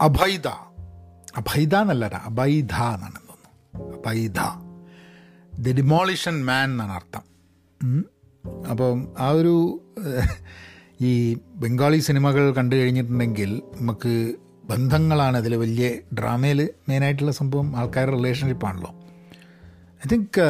അഭൈദ. 0.00 0.46
അഭൈദ 1.36 1.74
എന്നല്ല 1.74 2.22
അബൈധ 2.24 2.74
എന്നാണ് 2.94 3.20
തോന്നുന്നു. 3.28 3.96
അബൈധ. 3.96 4.40
ദ 5.60 5.74
ഡിമോളിഷൻ 5.76 6.44
മാൻ 6.44 6.70
എന്നാണ് 6.70 6.92
അർത്ഥം. 6.92 7.24
അപ്പം 8.70 9.08
ആ 9.18 9.28
ഒരു 9.28 9.54
ഈ 11.00 11.34
ബംഗാളി 11.34 11.98
സിനിമകൾ 11.98 12.52
കണ്ടു 12.52 12.76
കഴിഞ്ഞിട്ടുണ്ടെങ്കിൽ 12.76 13.62
നമുക്ക് 13.80 14.34
ബന്ധങ്ങളാണ് 14.64 15.36
അതിൽ 15.36 15.56
വലിയ 15.56 15.88
ഡ്രാമയിൽ 16.18 16.68
മെയിനായിട്ടുള്ള 16.88 17.32
സംഭവം 17.32 17.76
ആൾക്കാരുടെ 17.76 18.16
റിലേഷൻഷിപ്പാണല്ലോ 18.16 18.90
ഐ 19.96 20.06
തിങ്ക് 20.12 20.40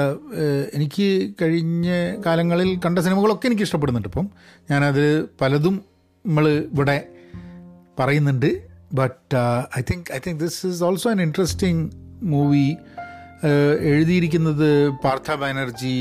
എനിക്ക് 0.74 1.34
കഴിഞ്ഞ 1.42 1.88
കാലങ്ങളിൽ 2.26 2.80
കണ്ട 2.86 2.98
സിനിമകളൊക്കെ 2.98 3.46
എനിക്ക് 3.46 3.62
ഇഷ്ടപ്പെടുന്നുണ്ട്. 3.62 4.08
ഇപ്പം 4.08 4.28
ഞാനത് 4.70 5.24
പലതും 5.40 5.84
നമ്മൾ 6.26 6.48
ഇവിടെ 6.48 7.08
പറയുന്നുണ്ട്. 7.98 8.75
But 8.98 9.36
I 9.78 9.82
think 9.90 10.14
I 10.14 10.18
think 10.26 10.40
this 10.40 10.66
is 10.66 10.84
also 10.84 11.10
an 11.10 11.20
interesting 11.22 11.82
movie 12.22 12.66
എഴുതിയിരിക്കുന്നത് 13.80 14.68
പാർത്ഥ 15.04 15.34
ബാനർജി 15.34 15.96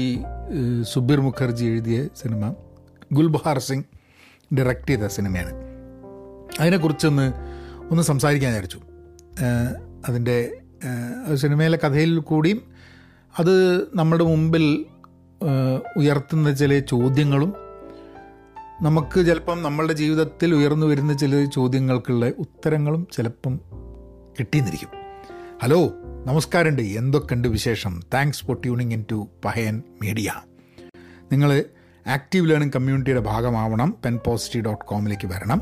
സുബീർ 0.94 1.20
മുഖർജി 1.22 1.66
എഴുതിയ 1.66 2.08
സിനിമ. 2.22 2.54
ഗുൽബഹാർ 3.14 3.60
സിംഗ് 3.60 3.86
ഡയറക്റ്റ് 4.56 4.88
ചെയ്ത 4.88 5.08
സിനിമയാണ്. 5.08 5.54
അതിനെക്കുറിച്ചൊന്ന് 6.60 7.34
ഒന്ന് 7.92 8.04
സംസാരിക്കാൻ 8.04 8.52
വിചാരിച്ചു. 8.52 8.80
അതിന്റെ 10.08 10.38
സിനിമയിലെ 11.36 11.80
കഥയിൽ 11.84 12.20
കൂടിയും 12.20 12.62
അത് 13.40 13.54
നമ്മുടെ 13.96 14.24
മുമ്പിൽ 14.24 14.86
ഉയർത്തുന്ന 15.98 16.54
ചില 16.54 16.80
ചോദ്യങ്ങളും 16.80 17.54
നമുക്ക് 18.82 19.26
ചിലപ്പം 19.26 19.64
നമ്മളുടെ 19.64 19.94
ജീവിതത്തിൽ 19.94 20.56
ഉയർന്നു 20.56 20.88
വരുന്ന 20.88 21.14
ചില 21.14 21.46
ചോദ്യങ്ങൾക്കുള്ള 21.46 22.26
ഉത്തരങ്ങളും 22.28 23.08
ചിലപ്പം 23.14 23.60
കിട്ടിയെന്നിരിക്കും. 24.40 24.90
ഹലോ 25.64 25.94
നമസ്കാരമുണ്ട്. 26.26 26.82
എന്തൊക്കെയുണ്ട് 26.82 27.48
വിശേഷം? 27.48 28.02
Thanks 28.14 28.46
for 28.46 28.56
tuning 28.56 28.94
in 28.94 29.06
to 29.12 29.28
Pahayan 29.46 29.84
media 30.02 30.34
നിങ്ങൾ 31.32 31.64
ആക്റ്റീവ് 32.08 32.50
ലേണിംഗ് 32.50 32.74
കമ്മ്യൂണിറ്റിയുടെ 32.74 33.20
ഭാഗമാവണം. 33.20 33.96
പെൻ 34.06 34.20
പോസിറ്റീവ് 34.26 34.66
ഡോട്ട് 34.66 34.86
കോമിലേക്ക് 34.86 35.28
വരണം. 35.28 35.62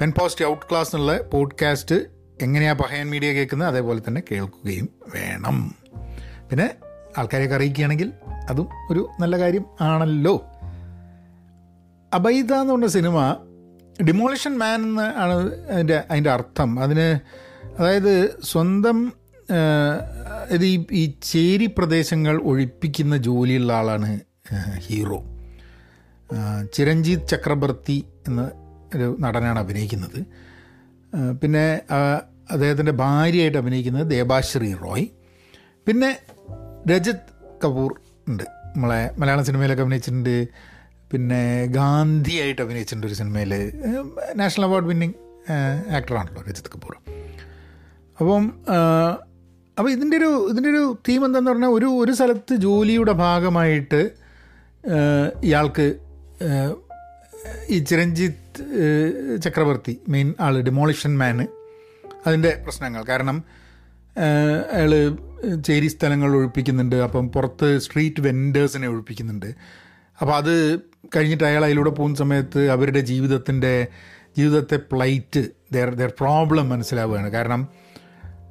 പെൻ 0.00 0.12
പോസിറ്റീവ് 0.20 0.50
ഔട്ട് 0.50 0.66
ക്ലാസ് 0.70 0.96
എന്നുള്ള 0.96 1.22
പോഡ്കാസ്റ്റ് 1.22 1.94
എങ്ങനെയാണ് 2.42 2.78
പഹയൻ 2.78 3.10
മീഡിയ 3.10 3.32
കേൾക്കുന്നത്? 3.32 3.68
അതേപോലെ 3.68 4.02
തന്നെ 4.08 4.22
കേൾക്കുകയും 4.30 4.88
വേണം. 5.14 5.74
പിന്നെ 6.50 6.74
ആൾക്കാരെയൊക്കെ 7.18 7.56
അറിയിക്കുകയാണെങ്കിൽ 7.56 8.12
അതും 8.50 8.68
ഒരു 8.90 9.08
നല്ല 9.20 9.38
കാര്യം 9.38 9.64
ആണല്ലോ. 9.80 10.46
അബൈദ 12.14 12.52
എന്ന് 12.52 12.72
പറഞ്ഞ 12.72 12.86
സിനിമ 12.86 13.36
ഡിമോളിഷൻ 14.06 14.58
മാൻ 14.58 14.82
എന്ന് 14.82 15.02
ആണ് 15.02 15.34
അതിന്റെ 15.64 16.04
അതിന്റെ 16.10 16.30
അർത്ഥം. 16.30 16.80
അതിന് 16.80 17.08
അതായത് 17.78 18.40
സ്വന്തം 18.42 19.12
ഇത് 20.50 20.64
ഈ 20.92 21.14
ചേരി 21.22 21.66
പ്രദേശങ്ങൾ 21.66 22.40
ഒഴിപ്പിക്കുന്ന 22.42 23.16
ജോലിയുള്ള 23.16 23.72
ആളാണ് 23.72 24.20
ഹീറോ. 24.76 25.18
ചിരഞ്ജീത് 26.72 27.28
ചക്രബർത്തി 27.28 28.04
എന്ന 28.28 28.50
ഒരു 28.96 29.16
നടനാണ് 29.20 29.58
അഭിനയിക്കുന്നത്. 29.58 30.20
പിന്നെ 31.42 31.80
അദ്ദേഹത്തിന്റെ 32.50 32.92
ഭാര്യയായിട്ട് 32.92 33.58
അഭിനയിക്കുന്നത് 33.58 34.10
ദേബാശ്രീ 34.10 34.74
റോയ്. 34.74 35.06
പിന്നെ 35.86 36.10
രജത് 36.90 37.24
കപൂർ 37.64 38.00
ഉണ്ട്. 38.28 38.44
നമ്മളെ 38.44 39.10
മലയാള 39.18 39.42
സിനിമയിലൊക്കെ 39.42 39.82
അഭിനയിച്ചിട്ടുണ്ട് 39.82 40.48
പിന്നെ 41.12 41.42
ഗാന്ധിയായിട്ട് 41.78 42.62
അഭിനയിച്ചിട്ടുണ്ട് 42.62 43.06
ഒരു 43.06 43.16
സിനിമയിൽ 43.20 43.52
നാഷണൽ 44.40 44.64
അവാർഡ് 44.68 44.88
വിന്നിങ് 44.90 45.16
ആക്ടറാണല്ലോ 45.98 46.42
രജിത് 46.48 46.70
കപൂർ. 46.74 46.94
അപ്പം 48.18 48.44
അപ്പോൾ 49.78 49.90
ഇതിന്റെ 49.90 50.16
ഒരു 50.16 50.30
ഇതിന്റെ 50.50 50.70
ഒരു 50.74 50.82
തീം 51.08 51.20
എന്താന്ന് 51.26 51.50
പറഞ്ഞാൽ 51.50 51.72
ഒരു 51.78 51.88
ഒരു 52.02 52.12
സ്ഥലത്ത് 52.12 52.54
ജോലിയുടെ 52.54 53.12
ഭാഗമായിട്ട് 53.24 54.00
ഇയാൾക്ക് 55.48 55.86
ഈ 57.68 57.78
ചിരഞ്ജിത്ത് 57.78 58.62
ചക്രവർത്തി 59.44 59.94
മെയിൻ 60.08 60.28
ആൾ 60.40 60.54
ഡിമോളിഷൻ 60.68 61.12
മാന് 61.18 61.46
അതിന്റെ 62.26 62.50
പ്രശ്നങ്ങൾ. 62.64 63.02
കാരണം 63.10 63.36
അയാൾ 64.76 64.92
ചേരി 65.66 65.88
സ്ഥലങ്ങൾ 65.88 66.30
ഒഴിപ്പിക്കുന്നുണ്ട്. 66.36 66.96
അപ്പം 67.06 67.28
പുറത്ത് 67.34 67.68
സ്ട്രീറ്റ് 67.84 68.20
വെൻഡേഴ്സിനെ 68.20 68.88
ഒഴിപ്പിക്കുന്നുണ്ട്. 68.88 69.50
അപ്പോൾ 70.20 70.36
അത് 70.36 70.80
കഴിഞ്ഞിട്ട് 71.16 71.44
അയാൾ 71.44 71.64
അതിലൂടെ 71.64 71.90
പോകുന്ന 71.90 72.16
സമയത്ത് 72.16 72.70
അവരുടെ 72.70 73.00
ജീവിതത്തിന്റെ 73.00 73.86
ജീവിതത്തെ 74.38 74.76
പ്ലൈറ്റ് 74.76 75.46
ദർ 75.72 75.94
ദർ 75.94 76.12
പ്രോബ്ലം 76.20 76.68
മനസ്സിലാവുകയാണ്. 76.68 77.28
കാരണം 77.28 77.68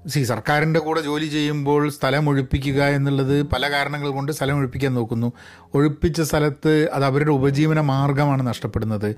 സി 0.08 0.24
സർക്കാരിന്റെ 0.24 0.80
കൂടെ 0.80 1.02
ജോലി 1.02 1.26
ചെയ്യുമ്പോൾ 1.26 1.90
സ്ഥലം 1.90 2.30
ഒഴിപ്പിക്കുക 2.30 2.84
എന്നുള്ളത് 2.84 3.44
പല 3.44 3.72
കാരണങ്ങൾ 3.72 4.10
കൊണ്ട് 4.10 4.32
സ്ഥലം 4.32 4.58
ഒഴിപ്പിക്കാൻ 4.58 4.94
നോക്കുന്നു. 4.94 5.34
ഒഴിപ്പിച്ച 5.74 6.22
സ്ഥലത്ത് 6.22 6.90
അത് 6.90 7.06
അവരുടെ 7.06 7.30
ഉപജീവന 7.30 7.82
മാർഗമാണ് 7.82 8.48
നഷ്ടപ്പെടുന്നത്. 8.48 9.16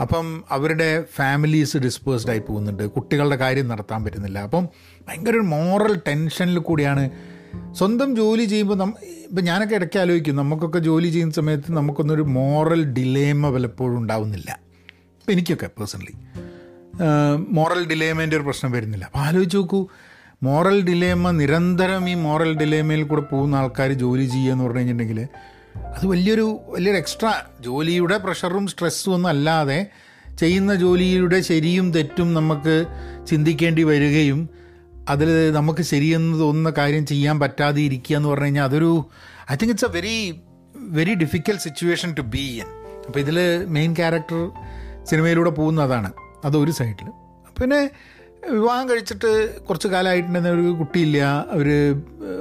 അപ്പം 0.00 0.44
അവരുടെ 0.50 1.04
ഫാമിലീസ് 1.14 1.76
ഡിസ്പേഴ്സ്ഡ് 1.76 2.30
ആയി 2.30 2.38
പോകുന്നുണ്ട്. 2.38 2.86
കുട്ടികളുടെ 2.86 3.36
കാര്യം 3.36 3.68
നടത്താൻ 3.68 4.04
പറ്റുന്നില്ല. 4.04 4.38
അപ്പം 4.38 4.68
ഭയങ്കര 5.08 5.30
ഒരു 5.30 5.38
മോറൽ 5.38 6.00
ടെൻഷനിൽ 6.08 6.58
കൂടിയാണ് 6.58 7.10
സ്വന്തം 7.78 8.16
ജോലി 8.16 8.44
ചെയ്യുമ്പോൾ 8.44 8.74
നം 8.74 8.94
ഇപ്പം 9.28 9.44
ഞാനൊക്കെ 9.44 9.74
ഇടയ്ക്ക് 9.74 9.98
ആലോചിക്കും 9.98 10.36
നമുക്കൊക്കെ 10.36 10.78
ജോലി 10.78 11.08
ചെയ്യുന്ന 11.08 11.34
സമയത്ത് 11.34 11.72
നമുക്കൊന്നൊരു 11.72 12.22
മോറൽ 12.22 12.84
ഡിലേമ 12.84 13.50
പലപ്പോഴും 13.50 13.98
ഉണ്ടാവുന്നില്ല. 13.98 14.60
ഇപ്പം 15.20 15.32
എനിക്കൊക്കെ 15.32 15.66
പേഴ്സണലി 15.66 16.14
മോറൽ 17.48 17.88
ഡിലേമേന്റെ 17.88 18.36
ഒരു 18.36 18.44
പ്രശ്നം 18.44 18.70
വരുന്നില്ല. 18.72 19.04
അപ്പോൾ 19.04 19.18
ആലോചിച്ച് 19.18 19.56
നോക്കൂ 19.56 19.86
മോറൽ 20.42 20.82
ഡിലേമ 20.82 21.30
നിരന്തരം 21.30 22.10
ഈ 22.10 22.14
മോറൽ 22.14 22.56
ഡിലേമയിൽ 22.56 23.02
കൂടെ 23.04 23.20
പോകുന്ന 23.20 23.56
ആൾക്കാർ 23.56 23.92
ജോലി 23.92 24.24
ചെയ്യുക 24.24 24.52
എന്ന് 24.52 24.64
പറഞ്ഞു 24.64 24.78
കഴിഞ്ഞിട്ടുണ്ടെങ്കിൽ 24.78 25.28
അത് 25.96 26.06
വലിയൊരു 26.06 26.60
വലിയൊരു 26.68 26.96
എക്സ്ട്രാ 26.96 27.34
ജോലിയുടെ 27.60 28.18
പ്രഷറും 28.18 28.66
സ്ട്രെസ്സും 28.66 29.14
ഒന്നും 29.14 29.28
അല്ലാതെ 29.28 29.86
ചെയ്യുന്ന 30.38 30.74
ജോലിയുടെ 30.74 31.40
ശരിയും 31.40 31.92
തെറ്റും 31.92 32.34
നമുക്ക് 32.34 32.84
ചിന്തിക്കേണ്ടി 33.26 33.82
വരികയും 33.82 34.61
അതിൽ 35.08 35.50
നമുക്ക് 35.50 35.82
ശരിയെന്ന് 35.82 36.40
തോന്നുന്ന 36.40 36.72
കാര്യം 36.78 37.06
ചെയ്യാൻ 37.06 37.40
പറ്റാതെ 37.40 37.80
ഇരിക്കുക 37.80 38.16
എന്ന് 38.16 38.28
പറഞ്ഞു 38.28 38.44
കഴിഞ്ഞാൽ 38.44 38.64
അതൊരു 38.64 39.04
I 39.52 39.54
think 39.54 39.72
it's 39.72 39.84
a 39.84 39.88
very 39.88 40.40
very 40.76 41.14
difficult 41.14 41.56
situation 41.56 42.14
to 42.14 42.20
be 42.20 42.38
in 42.38 42.66
അപ്പോൾ 43.06 43.18
ഇതിൽ 43.18 43.64
മെയിൻ 43.66 43.94
ക്യാരക്ടർ 43.94 44.50
സിനിമയിലൂടെ 45.04 45.50
പോകുന്നതാണ് 45.50 46.12
അതൊരു 46.44 46.70
സൈഡിൽ 46.70 47.08
പിന്നെ 47.60 47.90
വിവാഹം 48.50 48.88
കഴിച്ചിട്ട് 48.88 49.60
കുറച്ച് 49.64 49.88
കാലമായിട്ടുണ്ടെങ്കിൽ 49.88 50.50
ഒരു 50.50 50.60
കുട്ടിയില്ല. 50.60 51.46
അവർ 51.50 51.68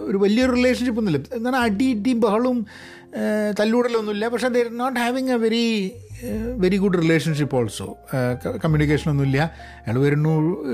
ഒരു 0.06 0.18
വലിയൊരു 0.18 0.52
റിലേഷൻഷിപ്പ് 0.52 1.02
ഒന്നുമില്ല. 1.02 1.36
എന്നാൽ 1.36 1.56
അടി 1.56 1.86
ഇടിയും 1.86 2.20
ബഹളും 2.20 2.66
തല്ലൂടലൊന്നുമില്ല. 3.60 4.28
പക്ഷേ 4.28 4.48
they're 4.48 4.78
not 4.78 5.00
having 5.00 5.30
a 5.30 5.36
very 5.36 5.92
very 6.58 6.78
good 6.78 6.98
relationship 6.98 7.56
also 7.56 7.98
കമ്മ്യൂണിക്കേഷനൊന്നുമില്ല 8.46 9.52
അയാൾ 9.88 10.00
വരുന്നു 10.00 10.34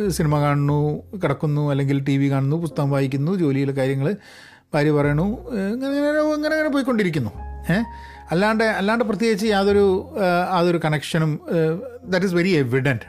സിനിമ 0.10 0.40
കാണുന്നു 0.40 1.04
കിടക്കുന്നു 1.24 1.72
അല്ലെങ്കിൽ 1.72 2.04
ടി 2.04 2.18
വി 2.18 2.32
കാണുന്നു 2.32 2.56
പുസ്തകം 2.56 2.92
വായിക്കുന്നു 2.92 3.36
ജോലിയിലെ 3.36 3.72
കാര്യങ്ങൾ 3.72 4.16
ഭാര്യ 4.74 4.92
പറയണു 4.92 5.50
ഇങ്ങനെ 5.74 5.92
ഇങ്ങനെ 6.36 6.56
ഇങ്ങനെ 6.56 6.70
പോയിക്കൊണ്ടിരിക്കുന്നു. 6.70 7.32
ഏഹ് 7.72 7.84
അല്ലാണ്ട് 8.32 8.64
അല്ലാണ്ട് 8.64 9.06
പ്രത്യേകിച്ച് 9.06 9.46
യാതൊരു 9.46 10.14
അതൊരു 10.52 10.80
കണക്ഷനും 10.86 11.40
ദാറ്റ് 12.06 12.26
ഈസ് 12.26 12.34
വെരി 12.34 12.50
എവിഡന്റ് 12.50 13.08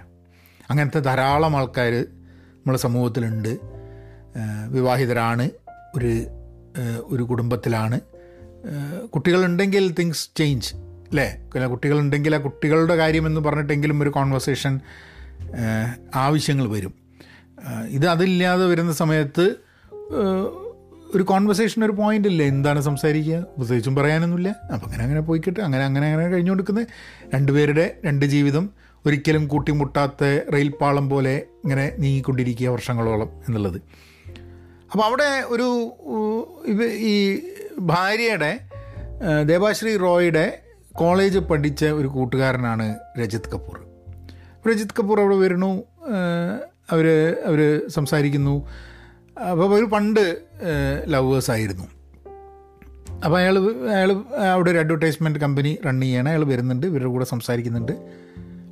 അങ്ങനത്തെ 0.70 0.98
ധാരാളം 0.98 1.56
ആൾക്കാർ 1.56 1.92
നമ്മളെ 2.56 2.78
സമൂഹത്തിലുണ്ട്. 2.78 3.58
വിവാഹിതരാണ് 4.68 5.50
ഒരു 5.94 6.26
ഒരു 7.02 7.22
കുടുംബത്തിലാണ്. 7.22 8.00
കുട്ടികളുണ്ടെങ്കിൽ 9.06 9.94
തിങ്സ് 9.98 10.28
ചേഞ്ച് 10.36 10.74
അല്ലേ 11.10 11.40
പിന്നെ 11.52 11.66
കുട്ടികളുണ്ടെങ്കിൽ 11.68 12.34
ആ 12.34 12.38
കുട്ടികളുടെ 12.38 12.96
കാര്യമെന്ന് 12.96 13.40
പറഞ്ഞിട്ടെങ്കിലും 13.40 14.02
ഒരു 14.02 14.10
കോൺവെർസേഷൻ 14.10 14.80
ആവശ്യങ്ങൾ 16.14 16.68
വരും. 16.68 16.94
ഇത് 17.88 18.06
അതില്ലാതെ 18.06 18.66
വരുന്ന 18.66 18.92
സമയത്ത് 18.92 19.44
ഒരു 21.14 21.22
കോൺവെർസേഷൻ 21.22 21.84
ഒരു 21.84 21.92
പോയിന്റ് 21.92 22.28
ഇല്ല? 22.28 22.42
എന്താണ് 22.42 22.80
സംസാരിക്കുക? 22.80 23.36
പ്രത്യേകിച്ചും 23.56 23.96
പറയാനൊന്നുമില്ല. 23.96 24.48
അപ്പം 24.48 24.86
അങ്ങനെ 24.86 25.02
അങ്ങനെ 25.04 25.20
പോയിക്കിട്ട് 25.20 25.60
അങ്ങനെ 25.60 25.84
അങ്ങനെ 25.84 26.06
അങ്ങനെ 26.12 26.28
കഴിഞ്ഞു 26.28 26.50
കൊടുക്കുന്നത് 26.50 26.86
രണ്ടുപേരുടെ 27.34 27.96
രണ്ട് 28.04 28.26
ജീവിതം 28.26 28.70
ഒരിക്കലും 29.06 29.48
കൂട്ടിമുട്ടാത്ത 29.48 30.24
റെയിൽ 30.54 30.70
പാളം 30.80 31.10
പോലെ 31.10 31.34
ഇങ്ങനെ 31.64 31.92
നീങ്ങിക്കൊണ്ടിരിക്കുക 31.98 32.68
വർഷങ്ങളോളം 32.68 33.30
എന്നുള്ളത്. 33.48 33.78
അപ്പോൾ 34.92 35.04
അവിടെ 35.04 35.30
ഒരു 35.46 35.68
ഈ 37.12 37.14
ഭാര്യയുടെ 37.78 38.60
ദേവാശ്രീ 39.44 39.96
റോയുടെ 39.96 40.46
കോളേജ് 41.00 41.38
പഠിച്ച 41.38 41.84
ഒരു 41.98 42.08
കൂട്ടുകാരനാണ് 42.08 42.86
രജിത് 43.20 43.48
കപൂർ. 43.54 43.76
രജിത് 44.68 44.94
കപൂർ 44.98 45.20
അവിടെ 45.20 45.36
വരുന്നു 45.36 45.72
അവർ 46.90 47.06
അവർ 47.46 47.60
സംസാരിക്കുന്നു. 47.88 48.54
അപ്പോൾ 49.50 49.64
അവർ 49.68 49.84
പണ്ട് 49.90 50.24
ലവേഴ്സ് 51.06 51.50
ആയിരുന്നു. 51.50 51.86
അപ്പോൾ 53.24 53.38
അയാൾ 53.38 53.54
അയാൾ 53.94 54.10
അവിടെ 54.52 54.70
ഒരു 54.70 54.78
അഡ്വർടൈസ്മെന്റ് 54.78 55.38
കമ്പനി 55.38 55.78
റൺ 55.86 56.00
ചെയ്യണം. 56.00 56.28
അയാൾ 56.28 56.44
വരുന്നുണ്ട് 56.44 56.86
ഇവരുടെ 56.86 57.10
കൂടെ 57.14 57.24
സംസാരിക്കുന്നുണ്ട്. 57.24 57.92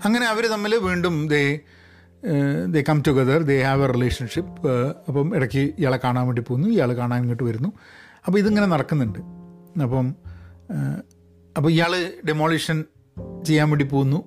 അങ്ങനെ 0.05 0.26
അവർ 0.26 0.44
തമ്മിൽ 0.46 0.75
വീണ്ടും 0.76 1.28
they 1.28 1.43
they 2.75 2.81
come 2.88 3.02
together 3.06 3.43
they 3.43 3.56
have 3.62 3.82
a 3.84 3.88
relationship 3.93 4.70
അപ്പം 5.08 5.37
ഇടയ്ക്ക് 5.37 5.62
ഇയാളെ 5.78 5.99
കാണാൻ 6.05 6.25
വേണ്ടി 6.26 6.43
പോകുന്നു 6.43 6.69
ഇയാൾ 6.69 6.90
കാണാൻ 6.96 7.20
ഇങ്ങോട്ട് 7.20 7.43
വരുന്നു. 7.43 7.70
അപ്പോൾ 8.26 8.38
ഇതിങ്ങനെ 8.38 8.67
നടക്കുന്നുണ്ട്. 8.67 9.19
അപ്പം 9.82 10.06
അപ്പോൾ 11.56 11.70
ഇയാൾ 11.70 12.12
ഡെമോളിഷൻ 12.28 12.84
ചെയ്യാൻ 13.46 13.70
വേണ്ടി 13.70 13.84
പോകുന്നു. 13.84 14.24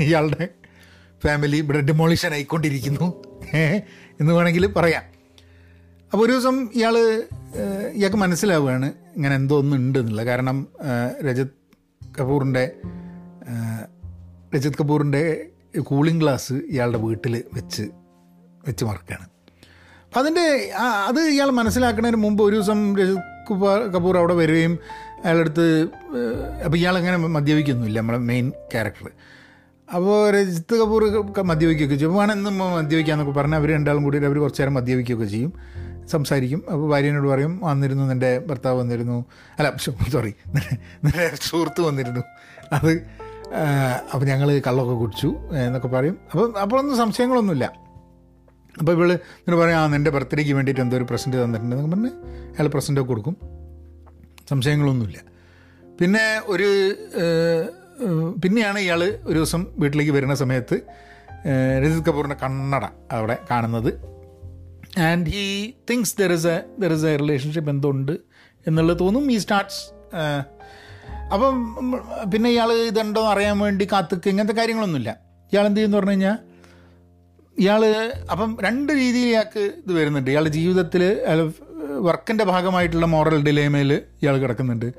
ഇയാളുടെ 0.00 0.48
ഫാമിലി 1.24 1.56
ഇവിടെ 1.56 1.80
ഡെമോളിഷൻ 1.80 2.32
ആയിക്കൊണ്ടിരിക്കുന്നു. 2.32 3.22
എന്ന് 4.20 4.32
വേണമെങ്കിൽ 4.32 4.66
പറയാം. 4.66 5.02
അപ്പോൾ 6.12 6.24
ഒരു 6.24 6.32
ദിവസം 6.32 6.68
ഇയാൾ 6.74 6.98
ഇയാൾക്ക് 7.94 8.16
മനസ്സിലാവുകയാണ് 8.16 8.92
ഇങ്ങനെ 9.16 9.34
എന്തോ 9.34 9.58
ഒന്നും 9.58 9.76
ഉണ്ട് 9.76 9.98
എന്നുള്ളത് 9.98 10.26
കാരണം 10.26 10.66
രജത് 11.24 11.48
കപൂറിന്റെ 12.20 12.72
രജത് 14.54 14.72
കപൂറിന്റെ 14.80 15.46
കൂളിംഗ് 15.78 16.20
ഗ്ലാസ് 16.20 16.52
ഇയാളുടെ 16.52 16.98
വീട്ടിൽ 16.98 17.44
വെച്ച് 17.54 17.82
വെച്ച് 18.66 18.84
മറക്കുകയാണ് 18.84 19.26
അപ്പം 20.06 20.20
അതിന്റെ 20.20 20.72
അത് 21.06 21.20
ഇയാൾ 21.20 21.50
മനസ്സിലാക്കുന്നതിന് 21.50 22.16
മുമ്പ് 22.16 22.42
ഒരു 22.42 22.56
ദിവസം 22.56 22.96
രജത് 22.96 23.16
കപൂർ 23.50 23.78
കപൂർ 23.78 24.18
അവിടെ 24.18 24.34
വരികയും 24.34 24.78
അയാളടുത്ത് 25.24 25.88
അപ്പോൾ 26.64 26.76
ഇയാളങ്ങനെ 26.76 27.16
മദ്യപിക്കൊന്നുമില്ല 27.16 28.00
നമ്മളെ 28.00 28.18
മെയിൻ 28.18 28.50
ക്യാരക്ടർ 28.50 29.10
അപ്പോൾ 29.94 30.30
രജിത്ത് 30.30 30.74
കപൂർ 30.74 31.02
മദ്യപിക്കുകയൊക്കെ 31.42 31.96
ചെയ്യും. 31.96 32.14
വേണം 32.14 32.32
എന്നും 32.32 32.58
മദ്യപിക്കാന്നൊക്കെ 32.58 33.32
പറഞ്ഞാൽ 33.32 33.58
അവർ 33.58 33.70
രണ്ടാളും 33.70 34.02
കൂടി 34.02 34.24
അവർ 34.24 34.38
കുറച്ച് 34.38 34.62
നേരം 34.62 34.74
മദ്യപിക്കുകയൊക്കെ 34.74 35.24
ചെയ്യും. 35.24 35.52
സംസാരിക്കും. 36.08 36.64
അപ്പോൾ 36.72 36.90
ഭാര്യനോട് 36.90 37.28
പറയും 37.28 37.60
വന്നിരുന്നു 37.62 38.04
നിന്റെ 38.04 38.38
ഭർത്താവ് 38.38 38.80
വന്നിരുന്നു. 38.80 39.24
അല്ല 39.58 39.76
സോറി 40.12 40.34
നിന്റെ 41.04 41.30
സുഹൃത്ത് 41.42 41.80
വന്നിരുന്നു. 41.80 42.20
അത് 42.72 43.00
അപ്പോൾ 44.14 44.24
ഞങ്ങൾ 44.24 44.60
കള്ളൊക്കെ 44.66 44.94
കുടിച്ചു 44.94 45.34
എന്നൊക്കെ 45.52 45.88
പറയും. 45.88 46.18
അപ്പോൾ 46.32 46.58
അപ്പോഴൊന്നും 46.58 46.96
സംശയങ്ങളൊന്നുമില്ല. 46.96 47.64
അപ്പോൾ 48.78 48.92
ഇവൾ 48.92 49.12
ഇങ്ങനെ 49.12 49.56
പറയും 49.56 49.76
ആ 49.76 49.86
നിന്റെ 49.86 50.10
ബർത്ത്ഡേക്ക് 50.10 50.52
വേണ്ടിയിട്ട് 50.52 50.80
എന്തോ 50.80 50.96
ഒരു 50.96 51.04
പ്രസന്റ് 51.04 51.44
തന്നിട്ടുണ്ട് 51.44 51.76
പറഞ്ഞ് 51.76 52.10
അയാൾ 52.50 52.68
പ്രസന്റൊക്കെ 52.68 53.08
കൊടുക്കും. 53.08 53.61
സംശയങ്ങളൊന്നുമില്ല. 54.52 55.18
പിന്നെ 56.00 56.26
ഒരു 56.52 56.68
പിന്നെയാണ് 58.42 58.78
ഇയാൾ 58.84 59.00
ഒരു 59.28 59.36
ദിവസം 59.38 59.62
വീട്ടിലേക്ക് 59.82 60.12
വരുന്ന 60.16 60.34
സമയത്ത് 60.42 60.76
രജിത് 61.82 62.02
കപൂറിന്റെ 62.06 62.36
കണ്ണട 62.42 62.84
അവിടെ 63.16 63.36
കാണുന്നത്. 63.50 63.90
And 65.08 65.30
he 65.34 65.44
thinks 65.90 66.14
there 66.20 66.32
is 66.38 66.48
a 66.54 66.56
there 66.82 66.92
is 66.96 67.06
a 67.10 67.12
relationship 67.22 67.70
എന്തുണ്ട് 67.74 68.14
എന്നുള്ളത് 68.66 68.98
തോന്നും. 69.02 69.24
ഈ 69.34 69.36
സ്റ്റാർട്ട്സ് 69.44 69.82
അപ്പം 71.34 71.54
പിന്നെ 72.32 72.48
ഇയാൾ 72.54 72.70
ഇതുണ്ടോ 72.88 73.20
അറിയാൻ 73.32 73.56
വേണ്ടി 73.64 73.84
കാത്തുക്ക് 73.92 74.28
ഇങ്ങനത്തെ 74.32 74.56
കാര്യങ്ങളൊന്നുമില്ല. 74.58 75.10
ഇയാൾ 75.52 75.64
എന്ത് 75.68 75.78
ചെയ്യുമെന്ന് 75.78 75.98
പറഞ്ഞു 76.00 76.14
കഴിഞ്ഞാൽ 76.14 76.36
ഇയാൾ 77.56 77.82
അപ്പം 78.32 78.50
രണ്ട് 78.66 78.90
രീതിയിൽ 79.00 79.28
ഇയാൾക്ക് 79.30 79.62
ഇത് 79.82 79.92
വരുന്നുണ്ട്. 79.98 80.28
ഇയാളുടെ 80.32 80.52
ജീവിതത്തിൽ 80.58 81.02
വർക്കിന്റെ 82.00 82.44
ഭാഗമായിട്ടുള്ള 82.44 83.06
മോറൽ 83.06 83.42
ഡിലേമയിൽ 83.44 83.92
ഇയാൾ 83.92 84.38
കിടക്കുന്നുണ്ട്. 84.38 84.92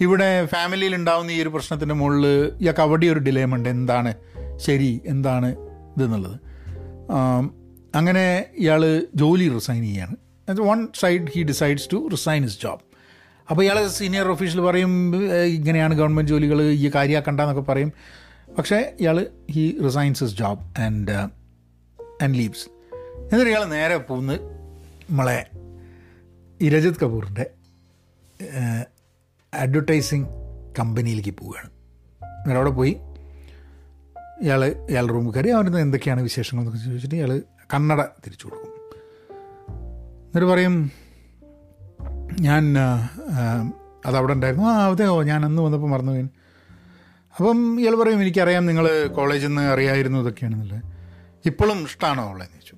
ഇവിടെ 0.00 0.46
ഫാമിലിയിൽ 0.46 0.94
ഉണ്ടാകുന്ന 0.94 1.30
ഈ 1.30 1.42
ഒരു 1.42 1.48
പ്രശ്നത്തിന്റെ 1.48 1.94
മുകളിൽ 1.94 2.26
ഇയാൾക്ക് 2.60 2.80
അവിടെ 2.80 3.06
ഒരു 3.06 3.18
ഡിലേമ 3.18 3.54
ഉണ്ട്. 3.54 3.68
എന്താണ് 3.68 4.14
ശരി 4.56 5.00
എന്താണ് 5.06 5.56
ഇതെന്നുള്ളത് 5.96 6.40
അങ്ങനെ 7.94 8.44
ഇയാൾ 8.58 9.06
ജോലി 9.14 9.48
റിസൈൻ 9.48 9.82
ചെയ്യാണ്. 9.82 10.16
One 10.60 10.88
side 11.00 11.28
he 11.34 11.42
decides 11.42 11.88
to 11.92 12.08
resign 12.12 12.42
his 12.42 12.58
job 12.62 12.80
അപ്പോൾ 13.50 13.62
ഇയാൾ 13.62 13.86
സീനിയർ 13.86 14.28
ഓഫീഷ്യൽ 14.28 14.60
പറയും 14.60 15.16
ഇങ്ങനെയാണ് 15.44 15.94
ഗവൺമെന്റ് 15.94 16.30
ജോലികൾ 16.30 16.62
ഈ 16.62 16.90
കാര്യമാക്കണ്ടെന്നൊക്കെ 16.94 17.62
പറയും. 17.62 17.92
പക്ഷേ 18.58 18.96
ഇയാൾ 19.00 19.26
he 19.50 19.78
resigns 19.84 20.24
his 20.24 20.36
job 20.36 20.80
and 20.80 21.12
and 22.22 22.34
leaves 22.34 22.68
എന്നിട്ട് 23.32 23.50
ഇയാൾ 23.50 23.64
നേരെ 23.64 23.96
പോകുന്നത് 23.96 24.40
നമ്മളെ 25.10 25.46
ഈ 26.62 26.68
രജത് 26.68 26.96
കപൂറിന്റെ 27.02 27.50
അഡ്വർടൈസിങ് 29.54 30.26
കമ്പനിയിലേക്ക് 30.78 31.30
പോവുകയാണ്. 31.30 31.70
എന്നിട്ട് 32.34 32.56
അവിടെ 32.56 32.70
പോയി. 32.70 32.96
ഇയാൾ 34.42 34.64
ഇയാളുടെ 34.64 35.12
റൂമിൽ 35.12 35.32
കയറി 35.32 35.48
അവരുടെ 35.48 35.78
എന്തൊക്കെയാണ് 35.78 36.22
വിശേഷങ്ങൾ? 36.22 36.62
എന്നൊക്കെ 36.62 36.84
ചോദിച്ചിട്ട് 36.84 37.14
ഇയാൾ 37.14 37.42
കന്നഡ 37.74 38.02
തിരിച്ചു 38.02 38.46
കൊടുക്കും. 38.46 38.72
എന്നിട്ട് 40.24 40.46
പറയും 40.46 40.90
ഞാൻ 42.40 42.78
അതവിടെ 44.06 44.32
ഉണ്ടായിരുന്നു. 44.32 44.66
ആ 44.66 44.90
അതെയോ 44.90 45.22
ഞാൻ 45.22 45.44
അന്ന് 45.44 45.62
വന്നപ്പോൾ 45.62 45.90
മറന്നു 45.90 46.12
പോയി 46.12 46.22
അപ്പം 47.36 47.80
ഇയാൾ 47.80 48.02
പറയും 48.02 48.22
എനിക്കറിയാം 48.22 48.66
നിങ്ങൾ 48.66 49.06
കോളേജിൽ 49.06 49.46
നിന്ന് 49.46 49.62
അറിയായിരുന്നു 49.62 50.18
ഇതൊക്കെയാണെന്നുള്ളത്. 50.18 50.82
ഇപ്പോഴും 51.44 51.84
ഇഷ്ടമാണോ 51.84 52.28
അവളെ? 52.28 52.44
എന്ന് 52.44 52.54
ചോദിച്ചു. 52.54 52.76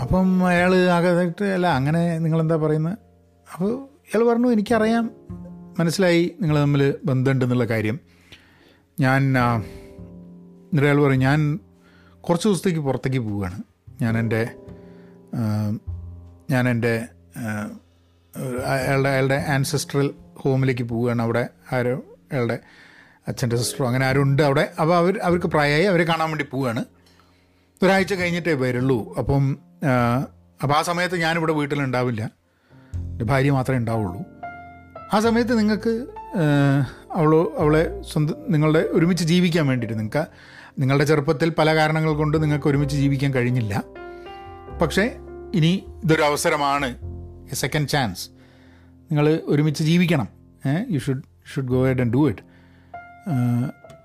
അപ്പം 0.00 0.46
അയാൾ 0.46 0.76
ആകെതായിട്ട് 0.76 1.44
അല്ല 1.44 1.66
അങ്ങനെ 1.66 2.18
നിങ്ങളെന്താ 2.18 2.56
പറയുന്നത് 2.56 2.98
അപ്പോൾ 3.54 3.84
ഇയാൾ 3.84 4.28
പറഞ്ഞു 4.28 4.48
എനിക്കറിയാം. 4.48 5.10
മനസ്സിലായി. 5.78 6.34
നിങ്ങൾ 6.40 6.62
തമ്മിൽ 6.62 6.94
ബന്ധമുണ്ടെന്നുള്ള 7.04 7.64
കാര്യം. 7.64 8.00
ഞാൻ 9.00 9.22
എന്നിട്ട് 9.22 10.86
അയാൾ 10.86 11.02
പറയും 11.02 11.20
ഞാൻ 11.20 11.58
കുറച്ച് 12.20 12.48
ദിവസത്തേക്ക് 12.48 12.80
പുറത്തേക്ക് 12.80 13.18
പോവുകയാണ്. 13.18 13.62
ഞാൻ 14.02 14.18
എന്റെ 14.18 14.48
ഞാൻ 16.50 16.68
എന്റെ 16.68 17.04
അയാളുടെ 18.66 19.08
അയാളുടെ 19.08 19.44
ആൻസെസ്ട്രൽ 19.48 20.14
ഹോമിലേക്ക് 20.36 20.82
പോവുകയാണ്. 20.82 21.22
അവിടെ 21.22 21.48
ആരോ 21.72 22.02
അയാളുടെ 22.32 22.58
അച്ഛന്റെ 23.28 23.56
സിസ്റ്ററോ 23.56 23.86
അങ്ങനെ 23.86 24.06
ആരുണ്ട് 24.06 24.42
അവിടെ. 24.42 24.72
അപ്പോൾ 24.80 24.96
അവർ 24.96 25.18
അവർക്ക് 25.18 25.46
പ്രായമായി 25.46 25.84
അവരെ 25.84 26.04
കാണാൻ 26.04 26.28
വേണ്ടി 26.28 26.44
പോവുകയാണ്. 26.44 26.84
ഒരാഴ്ച 27.82 28.14
കഴിഞ്ഞിട്ടേ 28.14 28.52
വരുള്ളൂ. 28.52 29.14
അപ്പം 29.18 29.58
അപ്പോൾ 30.62 30.74
ആ 30.74 30.82
സമയത്ത് 30.82 31.16
ഞാനിവിടെ 31.16 31.52
വീട്ടിലുണ്ടാവില്ല. 31.52 32.30
എന്റെ 32.94 33.24
ഭാര്യ 33.24 33.50
മാത്രമേ 33.50 33.78
ഉണ്ടാവുള്ളൂ. 33.78 34.22
ആ 35.14 35.20
സമയത്ത് 35.20 35.58
നിങ്ങൾക്ക് 35.58 36.06
അവൾ 37.12 37.46
അവളെ 37.58 38.02
സ്വന്തം 38.02 38.34
നിങ്ങളുടെ 38.48 38.78
ഒരുമിച്ച് 38.78 39.24
ജീവിക്കാൻ 39.24 39.66
വേണ്ടിയിട്ട് 39.66 39.98
നിങ്ങൾക്ക് 39.98 40.26
നിങ്ങളുടെ 40.78 41.04
ചെറുപ്പത്തിൽ 41.04 41.48
പല 41.50 41.74
കാരണങ്ങൾ 41.74 42.12
കൊണ്ട് 42.14 42.42
നിങ്ങൾക്ക് 42.42 42.68
ഒരുമിച്ച് 42.68 42.96
ജീവിക്കാൻ 42.96 43.34
കഴിഞ്ഞില്ല. 43.34 43.82
പക്ഷേ 44.82 45.16
ഇനി 45.54 45.72
ഇതൊരു 46.04 46.22
അവസരമാണ്. 46.22 46.88
A 47.50 47.54
second 47.54 47.88
chance. 47.88 48.28
നിങ്ങൾ 49.10 49.40
ഒരുമിച്ച് 49.44 49.82
ജീവിക്കണം. 49.84 50.28
You 50.88 50.98
should 50.98 51.22
should 51.54 51.68
go 51.68 51.86
ahead 51.86 52.00
and 52.00 52.12
do 52.12 52.28
it. 52.28 52.42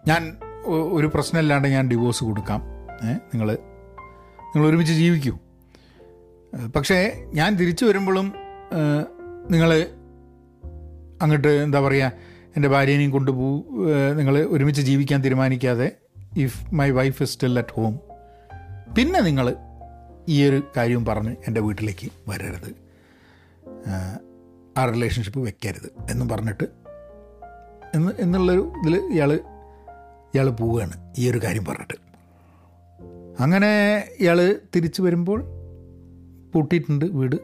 ഞാൻ 0.08 0.38
ഒരു 0.68 1.08
പ്രശ്നമില്ലാണ്ട് 1.14 1.68
ഞാൻ 1.68 1.88
ഡിവോഴ്സ് 1.88 2.24
കൊടുക്കാം. 2.24 2.62
നിങ്ങൾ 3.06 3.52
നിങ്ങൾ 3.52 4.68
ഒരുമിച്ച് 4.68 4.94
ജീവിക്കൂ. 4.94 5.38
പക്ഷേ 6.76 7.28
ഞാൻ 7.34 7.56
തിരിച്ചു 7.56 7.86
വരുമ്പോഴും 7.86 8.34
നിങ്ങൾ 9.52 9.72
അങ്ങോട്ട് 11.22 11.48
എന്താ 11.48 11.80
പറയുക 11.80 12.12
എന്റെ 12.56 12.68
ഭാര്യേനെയും 12.68 13.12
കൊണ്ടുപോ 13.12 13.48
നിങ്ങൾ 14.14 14.38
ഒരുമിച്ച് 14.38 14.82
ജീവിക്കാൻ 14.82 15.24
തീരുമാനിക്കാതെ 15.24 15.92
if 16.38 16.76
my 16.76 16.90
wife 16.90 17.24
is 17.24 17.32
still 17.32 17.60
at 17.60 17.74
home 17.74 18.00
പിന്നെ 18.98 19.20
നിങ്ങൾ 19.20 19.56
ഈ 20.30 20.50
ഒരു 20.50 20.64
കാര്യവും 20.78 21.06
പറഞ്ഞ് 21.06 21.36
എന്റെ 21.48 21.62
വീട്ടിലേക്ക് 21.62 22.12
വരരുത്. 22.30 22.72
ആ 24.78 24.86
റിലേഷൻഷിപ്പ് 24.86 25.40
വെക്കരുത് 25.40 25.90
എന്നും 26.12 26.30
പറഞ്ഞിട്ട് 26.30 26.64
എന്ന് 27.96 28.12
എന്നുള്ളൊരു 28.20 28.72
ഇതിൽ 28.82 28.96
ഇയാൾ 28.96 29.34
ഇയാൾ 30.34 30.50
പോവുകയാണ് 30.50 30.96
ഈ 31.18 31.30
ഒരു 31.30 31.38
കാര്യം 31.44 31.66
പറഞ്ഞിട്ട്. 31.66 31.98
അങ്ങനെ 33.40 33.72
ഇയാൾ 34.20 34.60
തിരിച്ചു 34.76 35.02
വരുമ്പോൾ 35.02 35.65
പൂട്ടിയിട്ടുണ്ട് 36.56 37.06
വീട്. 37.06 37.36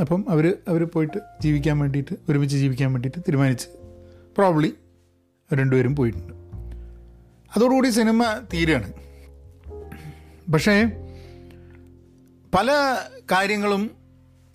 അപ്പം 0.00 0.24
അവർ 0.30 0.46
അവർ 0.68 0.84
പോയിട്ട് 0.84 1.18
ജീവിക്കാൻ 1.42 1.78
വേണ്ടിയിട്ട് 1.78 2.14
ഒരുമിച്ച് 2.28 2.56
ജീവിക്കാൻ 2.56 2.92
വേണ്ടിയിട്ട് 2.92 3.18
തീരുമാനിച്ച് 3.18 3.68
പ്രോബ്ലി 4.36 4.72
രണ്ടുപേരും 5.54 5.96
പോയിട്ടുണ്ട്. 5.96 6.32
അതോടുകൂടി 7.56 7.88
സിനിമ 7.88 8.40
തീരുകയാണ് 8.52 8.92
പക്ഷേ 10.52 10.74
പല 12.54 12.68
കാര്യങ്ങളും 13.32 13.90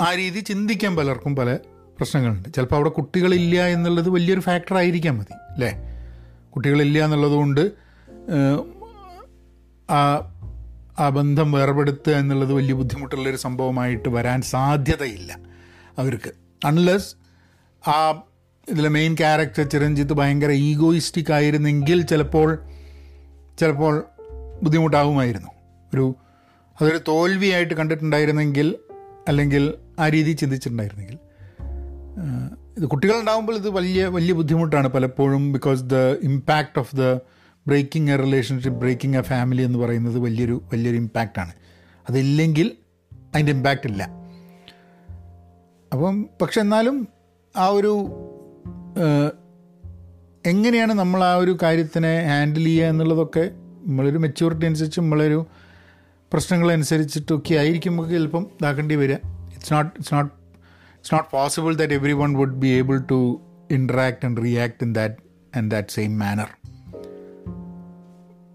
ആ 0.01 0.15
രീതി 0.15 0.39
ചിന്തിക്കാൻ 0.39 0.95
പലർക്കും 0.95 1.35
പല 1.35 1.55
പ്രശ്നങ്ങളുണ്ട്. 1.97 2.49
ചിലപ്പോൾ 2.53 2.75
അവിടെ 2.75 2.89
കുട്ടികളില്ല 2.89 3.67
എന്നുള്ളത് 3.67 4.09
വലിയൊരു 4.09 4.39
ഫാക്ടർ 4.39 4.77
ആയിരിക്കാൻ 4.77 5.17
മതി 5.17 5.33
അല്ലേ? 5.33 5.71
കുട്ടികളില്ല 6.55 7.05
എന്നുള്ളതുകൊണ്ട് 7.05 7.71
ആ 9.91 9.99
ആ 10.99 11.09
ബന്ധം 11.09 11.51
വേർപെടുത്തുക 11.51 12.13
എന്നുള്ളത് 12.13 12.53
വലിയ 12.53 12.73
ബുദ്ധിമുട്ടുള്ളൊരു 12.73 13.37
സംഭവമായിട്ട് 13.37 14.09
വരാൻ 14.09 14.41
സാധ്യതയില്ല 14.41 15.39
അവർക്ക്. 15.97 16.31
അൺലെസ് 16.65 17.15
ആ 17.89 18.23
ഇതിലെ 18.69 18.89
മെയിൻ 18.89 19.13
ക്യാരക്ടർ 19.15 19.63
ചിരഞ്ജിത്ത് 19.63 20.13
ഭയങ്കര 20.13 20.49
ഈഗോയിസ്റ്റിക് 20.49 21.33
ആയിരുന്നെങ്കിൽ 21.33 22.01
ചിലപ്പോൾ 22.01 22.59
ചിലപ്പോൾ 23.59 24.05
ബുദ്ധിമുട്ടാവുമായിരുന്നു. 24.63 25.47
ഒരു 25.93 26.15
അതൊരു 26.81 26.99
തോൽവിയായിട്ട് 27.07 27.73
കണ്ടിട്ടുണ്ടായിരുന്നെങ്കിൽ 27.73 28.75
അല്ലെങ്കിൽ 29.27 29.73
ആ 29.99 30.09
രീതി 30.09 30.31
ചിന്തിച്ചിട്ടുണ്ടായിരുന്നെങ്കിൽ. 30.31 31.17
ഇത് 32.77 32.85
കുട്ടികളുണ്ടാകുമ്പോൾ 32.85 33.55
ഇത് 33.55 33.69
വലിയ 33.69 34.05
വലിയ 34.05 34.33
ബുദ്ധിമുട്ടാണ് 34.33 34.87
പലപ്പോഴും 34.87 35.53
because 35.53 35.83
the 35.83 35.95
impact 35.95 36.79
of 36.79 36.95
the 36.95 37.19
breaking 37.67 38.11
a 38.11 38.15
relationship 38.15 38.79
breaking 38.79 39.17
a 39.17 39.21
family 39.21 39.61
എന്ന് 39.61 39.79
പറയുന്നത് 39.79 40.19
വലിയൊരു 40.19 40.63
വലിയൊരു 40.73 40.97
ഇമ്പാക്റ്റാണ് 40.97 41.53
അതില്ലെങ്കിൽ 42.09 42.77
അതിന്റെ 43.33 43.51
ഇമ്പാക്റ്റ് 43.51 43.87
ഇല്ല. 43.87 44.03
അപ്പം 45.93 46.29
പക്ഷെ 46.41 46.61
എന്നാലും 46.61 47.07
ആ 47.55 47.67
ഒരു 47.67 47.93
എങ്ങനെയാണ് 50.45 50.93
നമ്മൾ 50.93 51.23
ആ 51.23 51.35
ഒരു 51.35 51.57
കാര്യത്തിനെ 51.63 52.25
ഹാൻഡിൽ 52.27 52.63
ചെയ്യുക 52.63 52.85
എന്നുള്ളതൊക്കെ 52.85 53.51
നമ്മളൊരു 53.87 54.17
മെച്യൂരിറ്റി 54.17 54.65
അനുസരിച്ച് 54.65 54.99
നമ്മളൊരു 54.99 55.45
പ്രശ്നങ്ങളനുസരിച്ചിട്ടൊക്കെ 56.33 57.55
ആയിരിക്കും 57.55 57.91
നമുക്ക് 57.91 58.09
ചിലപ്പം 58.09 58.47
ഇതാക്കേണ്ടി 58.61 58.95
വരിക. 58.95 59.15
It's 59.53 59.73
not 59.73 59.91
it's 59.97 60.13
not 60.13 60.31
it's 60.93 61.13
not 61.13 61.29
possible 61.31 61.75
that 61.75 61.93
everyone 62.11 62.33
would 62.33 62.55
be 62.55 62.67
able 62.67 62.97
to 63.11 63.41
interact 63.71 64.25
and 64.25 64.43
react 64.43 64.83
in 64.83 64.93
that 64.93 65.15
and 65.57 65.71
that 65.71 65.87
same 65.89 66.19
manner 66.19 66.49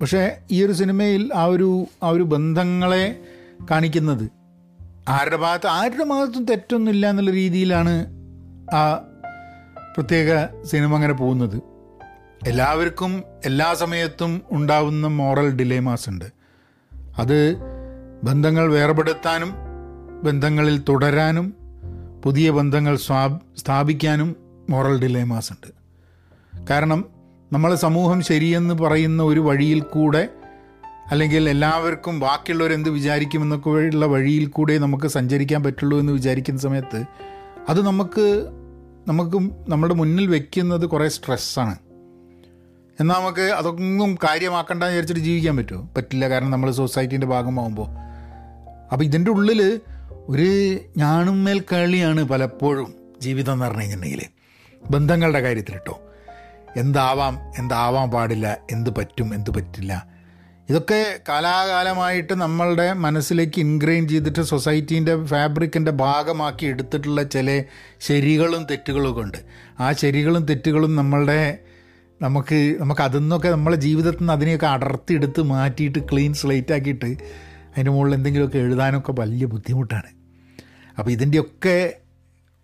പക്ഷേ 0.02 0.38
ഈ 0.50 0.64
ഒരു 0.64 0.73
സിനിമയിൽ 0.73 1.30
ആ 1.35 1.44
ഒരു 1.44 1.87
ആ 2.02 2.09
ഒരു 2.09 2.23
ബന്ധങ്ങളെ 2.23 3.21
കാണിക്കുന്നത് 3.71 4.30
ആരുടെ 5.09 5.37
ഭാഗത്ത് 5.37 5.66
ആരുടെ 5.66 6.04
ഭാഗത്തും 6.04 6.44
തെറ്റൊന്നുമില്ല 6.44 7.11
എന്നുള്ള 7.11 7.30
രീതിയിലാണ് 7.30 8.06
ആ 8.75 9.02
പ്രത്യേക 9.97 10.47
സിനിമ 10.64 10.94
അങ്ങനെ 10.94 11.12
പോകുന്നത്. 11.12 11.62
എല്ലാവർക്കും 12.47 13.23
എല്ലാ 13.44 13.75
സമയത്തും 13.75 14.42
ഉണ്ടാവുന്ന 14.52 15.06
മോറൽ 15.06 15.50
ഡിലേമാസ് 15.50 16.09
ഉണ്ട്. 16.09 16.25
അത് 17.18 17.56
ബന്ധങ്ങൾ 18.25 18.73
വേർപെടുത്താനും 18.73 19.54
ബന്ധങ്ങളിൽ 20.25 20.82
തുടരാനും 20.88 21.54
പുതിയ 22.25 22.50
ബന്ധങ്ങൾ 22.50 22.97
സ്ഥാപിക്കാനും 23.59 24.37
മോറൽ 24.71 25.00
ഡിലേമാസ് 25.00 25.52
ഉണ്ട്. 25.52 25.71
കാരണം 26.71 27.22
നമ്മളെ 27.52 27.76
സമൂഹം 27.76 28.23
ശരിയെന്ന് 28.23 28.75
പറയുന്ന 28.75 29.23
ഒരു 29.23 29.40
വഴിയിൽ 29.40 29.80
കൂടെ 29.80 30.28
അല്ലെങ്കിൽ 31.11 31.49
എല്ലാവർക്കും 31.49 32.21
ബാക്കിയുള്ളവരെന്ത് 32.21 32.90
വിചാരിക്കുമെന്നൊക്കെ 32.90 33.71
ഉള്ള 33.71 34.06
വഴിയിൽ 34.06 34.47
കൂടെ 34.47 34.78
നമുക്ക് 34.78 35.06
സഞ്ചരിക്കാൻ 35.06 35.62
പറ്റുള്ളൂ 35.62 36.00
എന്ന് 36.00 36.12
വിചാരിക്കുന്ന 36.12 36.61
സമയത്ത് 36.61 37.04
അത് 37.68 37.87
നമുക്ക് 37.87 38.50
നമുക്ക് 39.09 39.37
നമ്മുടെ 39.68 39.94
മുന്നിൽ 39.94 40.26
വെക്കുന്നത് 40.26 40.87
കുറേ 40.87 41.09
സ്ട്രെസ്സാണ്. 41.09 41.76
എന്നാൽ 43.00 43.16
നമുക്ക് 43.16 43.40
അതൊന്നും 43.40 44.18
കാര്യമാക്കണ്ട 44.25 44.85
വിചാരിച്ചിട്ട് 44.85 45.21
ജീവിക്കാൻ 45.21 45.56
പറ്റുമോ? 45.56 45.88
പറ്റില്ല 45.97 46.28
കാരണം 46.28 46.50
നമ്മൾ 46.50 46.71
സൊസൈറ്റീന്റെ 46.71 47.26
ഭാഗമാകുമ്പോൾ 47.26 47.88
അപ്പോൾ 48.92 49.04
ഇതിന്റെ 49.04 49.30
ഉള്ളിൽ 49.30 49.80
ഒരു 50.28 50.78
ഞാണുമേൽ 50.97 51.61
കളിയാണ് 51.61 52.25
പലപ്പോഴും 52.25 52.94
ജീവിതം 53.23 53.52
എന്ന് 53.52 53.64
പറഞ്ഞു 53.64 53.80
കഴിഞ്ഞിട്ടുണ്ടെങ്കിൽ 53.80 54.26
ബന്ധങ്ങളുടെ 54.90 55.40
കാര്യത്തിൽ 55.40 55.73
കേട്ടോ 55.73 56.00
എന്താവാം 56.76 57.41
എന്താവാൻ 57.59 58.11
പാടില്ല 58.11 58.59
എന്ത് 58.71 58.91
പറ്റും 58.91 59.35
എന്ത് 59.35 59.50
പറ്റില്ല. 59.50 60.12
ഇതൊക്കെ 60.71 61.21
കാലാകാലമായിട്ട് 61.29 62.35
നമ്മളുടെ 62.35 62.93
മനസ്സിലേക്ക് 62.93 63.61
ഇൻഗ്രെയിൻ 63.61 64.09
ചെയ്തിട്ട് 64.09 64.43
സൊസൈറ്റീന്റെ 64.43 65.25
ഫാബ്രിക്കിന്റെ 65.25 65.91
ഭാഗമാക്കി 65.91 66.67
എടുത്തിട്ടുള്ള 66.67 67.23
ചില 67.23 67.64
ശരികളും 68.00 68.67
തെറ്റുകളും 68.71 69.21
ഉണ്ട് 69.21 69.38
ആ 69.81 69.93
ശരികളും 69.93 70.45
തെറ്റുകളും 70.45 70.97
നമ്മളുടെ 70.97 71.59
നമുക്ക് 72.23 72.76
നമുക്ക് 72.81 73.00
അതിന്നൊക്കെ 73.00 73.49
നമ്മളെ 73.49 73.76
ജീവിതത്തിൽ 73.76 74.19
നിന്ന് 74.19 74.33
അതിനെയൊക്കെ 74.33 74.67
അടർത്തിയെടുത്ത് 74.67 75.43
മാറ്റിയിട്ട് 75.43 75.99
ക്ലീൻ 75.99 76.35
സ്ലേറ്റ് 76.35 76.73
ആക്കിയിട്ട് 76.73 77.17
അതിന്റെ 77.71 77.91
മുകളിൽ 77.91 78.14
എന്തെങ്കിലുമൊക്കെ 78.14 78.59
എഴുതാനൊക്കെ 78.59 79.12
വലിയ 79.12 79.45
ബുദ്ധിമുട്ടാണ്. 79.45 80.11
അപ്പോൾ 80.99 81.11
ഇതിന്റെയൊക്കെ 81.11 81.97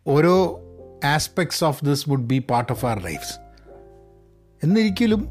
ഓരോ 0.06 0.60
aspects 1.04 1.64
of 1.64 1.84
this 1.84 2.10
would 2.10 2.26
be 2.26 2.38
part 2.50 2.72
of 2.72 2.86
our 2.86 3.00
lifes. 3.00 3.47
എന്നിരിക്കലും 4.62 5.28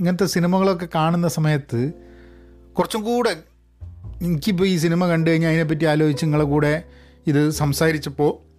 ഇങ്ങനത്തെ 0.00 0.26
സിനിമകളൊക്കെ 0.26 0.88
കാണുന്ന 0.94 1.28
സമയത്ത് 1.28 1.92
കുറച്ചും 2.78 3.04
കൂടെ 3.04 3.36
എനിക്കിപ്പോൾ 4.22 4.64
ഈ 4.64 4.76
സിനിമ 4.76 5.06
കണ്ടു 5.06 5.30
കഴിഞ്ഞാൽ 5.30 5.50
അതിനെപ്പറ്റി 5.50 5.84
ആലോചിച്ച് 5.84 6.24
നിങ്ങളെ 6.24 6.44
കൂടെ 6.44 6.84
ഇത് 7.26 7.50
സംസാരിച്ചപ്പോൾ 7.50 8.50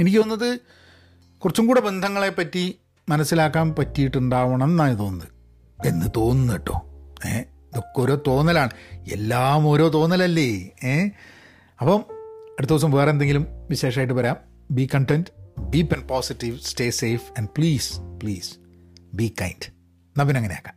എനിക്ക് 0.00 0.18
തോന്നുന്നത് 0.18 0.60
കുറച്ചും 1.38 1.66
കൂടെ 1.66 1.80
ബന്ധങ്ങളെ 1.80 2.30
പറ്റി 2.30 2.78
മനസ്സിലാക്കാൻ 3.08 3.74
പറ്റിയിട്ടുണ്ടാവണം 3.78 4.70
എന്നാണ് 4.70 4.98
തോന്നുന്നത്. 4.98 5.28
എന്ന് 5.88 6.06
തോന്നുന്നു 6.16 6.52
കേട്ടോ. 6.52 6.82
ഏ 7.26 7.38
ഇതൊക്കെ 7.38 8.00
ഓരോ 8.00 8.18
തോന്നലാണ്. 8.26 8.70
എല്ലാം 9.12 9.66
ഓരോ 9.66 9.88
തോന്നലല്ലേ? 9.88 10.70
ഏ 10.84 11.08
അപ്പം 11.80 12.04
അടുത്ത 12.58 12.70
ദിവസം 12.70 12.90
വേറെ 12.90 13.10
എന്തെങ്കിലും 13.10 13.46
വിശേഷമായിട്ട് 13.70 14.14
വരാം. 14.14 14.36
Be 14.70 14.88
content 14.94 15.46
be 15.60 15.82
pen 15.82 16.06
positive 16.06 16.58
stay 16.58 16.90
safe 16.90 17.24
and 17.38 17.48
please 17.56 18.00
please 18.00 18.65
be 19.20 19.26
kind 19.40 19.68
Naveen 20.16 20.36
അങ്ങനെയാക്കാം. 20.36 20.76